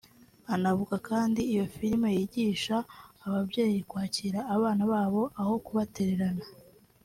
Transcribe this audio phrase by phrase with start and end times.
[0.53, 2.77] Anavuga kandi ko iyi filimi yigisha
[3.25, 6.43] ababyeyi kwakira abana babo aho kubatererana